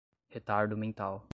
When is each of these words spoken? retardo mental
retardo 0.31 0.75
mental 0.77 1.27